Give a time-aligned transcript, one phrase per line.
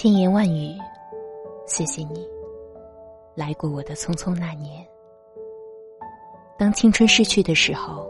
[0.00, 0.78] 千言万语，
[1.66, 2.24] 谢谢你
[3.34, 4.86] 来过我的匆匆那年。
[6.56, 8.08] 当青春逝去的时候，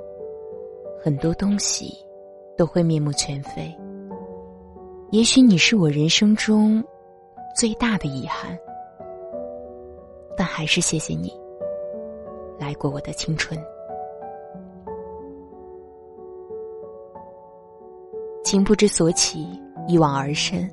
[1.03, 1.95] 很多东西
[2.59, 3.75] 都会面目全非。
[5.13, 6.85] 也许你是我人生中
[7.57, 8.55] 最大的遗憾，
[10.37, 11.33] 但还是谢谢你
[12.59, 13.59] 来过我的青春。
[18.45, 19.49] 情不知所起，
[19.87, 20.71] 一往而深。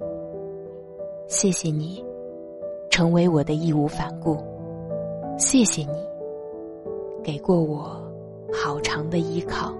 [1.27, 2.03] 谢谢你，
[2.89, 4.37] 成为我的义无反顾。
[5.39, 5.97] 谢谢你，
[7.23, 7.99] 给过我
[8.53, 9.73] 好长的依靠，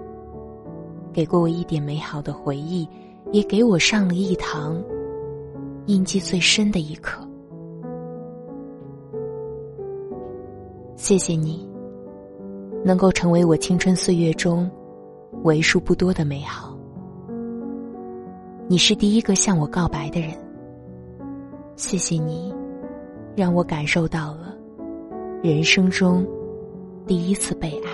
[1.12, 2.86] 给过我一点美好的回忆，
[3.30, 4.82] 也给我上了一堂
[5.86, 7.22] 印记最深的一课。
[10.96, 11.64] 谢谢你，
[12.84, 14.68] 能够成为我青春岁月中
[15.44, 16.76] 为数不多的美好。
[18.66, 20.32] 你是第一个向我告白的人，
[21.76, 22.52] 谢谢你，
[23.36, 24.56] 让我感受到了
[25.42, 26.26] 人生中
[27.06, 27.90] 第一次被爱。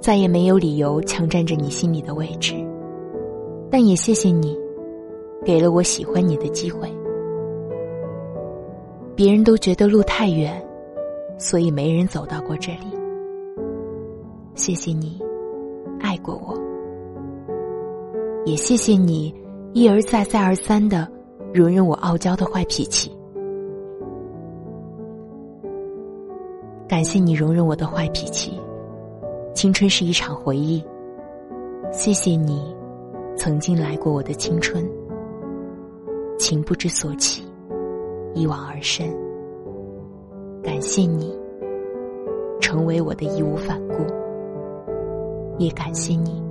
[0.00, 2.54] 再也没有理由强占着你心里的位置，
[3.70, 4.56] 但也谢谢你，
[5.44, 6.88] 给了我喜欢你的机会。
[9.16, 10.64] 别人都觉得路太远，
[11.36, 12.86] 所以没人走到过这里。
[14.54, 15.20] 谢谢你。
[16.00, 16.56] 爱过我，
[18.44, 19.34] 也谢谢你
[19.72, 21.06] 一而再、再而三的
[21.52, 23.10] 容忍我傲娇的坏脾气。
[26.88, 28.58] 感谢你容忍我的坏脾气。
[29.54, 30.82] 青春是一场回忆，
[31.92, 32.74] 谢谢你
[33.36, 34.84] 曾经来过我的青春。
[36.38, 37.44] 情不知所起，
[38.34, 39.06] 一往而深。
[40.62, 41.38] 感谢你
[42.60, 44.04] 成为我的义无反顾。
[45.58, 46.42] 也感谢你，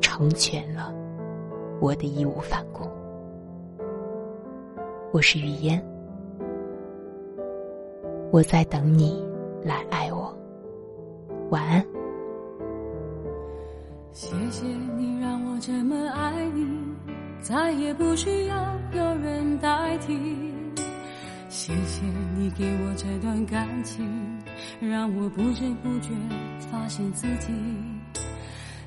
[0.00, 0.92] 成全了
[1.82, 2.88] 我的义无反顾。
[5.12, 5.82] 我是雨嫣，
[8.30, 9.20] 我在等你
[9.64, 10.32] 来爱我。
[11.50, 11.84] 晚安。
[14.12, 14.64] 谢谢
[14.96, 16.64] 你让我这么爱你，
[17.40, 18.54] 再也不需要
[18.92, 20.16] 有人代替。
[21.48, 24.08] 谢谢你给我这段感情，
[24.80, 26.12] 让我不知不觉
[26.70, 27.52] 发现自己。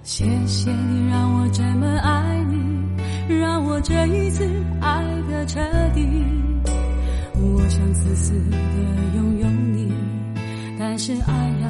[0.02, 2.35] 谢谢你让我这么爱，
[3.88, 4.44] 这一次
[4.82, 5.60] 爱的彻
[5.94, 6.02] 底。
[7.36, 8.58] 我想死死的
[9.16, 9.94] 拥有你，
[10.80, 11.70] 但是爱要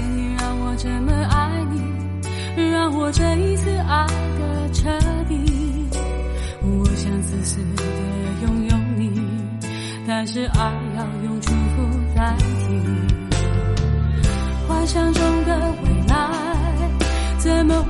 [0.00, 1.82] 你让我这么爱你，
[2.70, 4.06] 让我这一次爱
[4.38, 4.88] 的彻
[5.28, 5.34] 底，
[6.62, 7.82] 我想自私的
[8.42, 9.20] 拥有你，
[10.06, 11.56] 但是爱要用祝福
[12.14, 12.80] 代替。
[14.68, 16.14] 幻想中的未来，
[17.38, 17.82] 怎么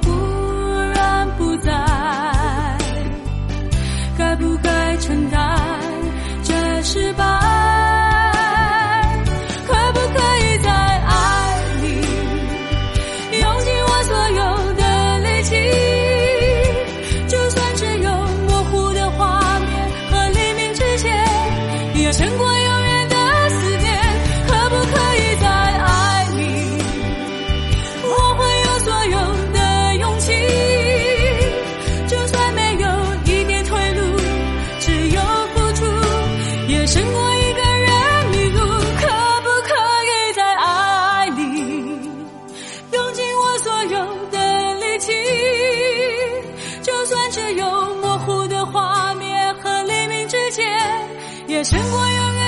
[51.73, 52.42] 想过永远。